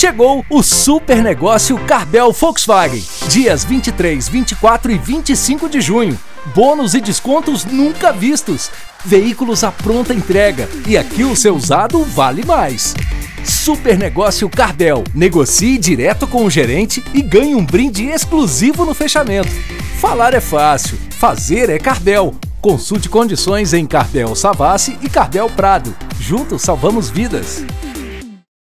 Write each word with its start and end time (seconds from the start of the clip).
Chegou 0.00 0.42
o 0.48 0.62
super 0.62 1.22
negócio 1.22 1.76
Carbel 1.80 2.32
Volkswagen. 2.32 3.04
Dias 3.28 3.64
23, 3.64 4.30
24 4.30 4.92
e 4.92 4.96
25 4.96 5.68
de 5.68 5.82
junho. 5.82 6.18
Bônus 6.54 6.94
e 6.94 7.02
descontos 7.02 7.66
nunca 7.66 8.10
vistos. 8.10 8.70
Veículos 9.04 9.62
à 9.62 9.70
pronta 9.70 10.14
entrega. 10.14 10.66
E 10.88 10.96
aqui 10.96 11.22
o 11.22 11.36
seu 11.36 11.54
usado 11.54 12.02
vale 12.02 12.42
mais. 12.46 12.94
Super 13.44 13.98
negócio 13.98 14.48
Cardel. 14.48 15.04
Negocie 15.14 15.76
direto 15.76 16.26
com 16.26 16.46
o 16.46 16.50
gerente 16.50 17.04
e 17.12 17.20
ganhe 17.20 17.54
um 17.54 17.62
brinde 17.62 18.06
exclusivo 18.06 18.86
no 18.86 18.94
fechamento. 18.94 19.52
Falar 20.00 20.32
é 20.32 20.40
fácil, 20.40 20.96
fazer 21.10 21.68
é 21.68 21.78
Cardel. 21.78 22.34
Consulte 22.62 23.10
condições 23.10 23.74
em 23.74 23.84
Cardel 23.84 24.34
Savassi 24.34 24.96
e 25.02 25.10
Cardel 25.10 25.50
Prado. 25.50 25.94
Juntos 26.18 26.62
salvamos 26.62 27.10
vidas. 27.10 27.62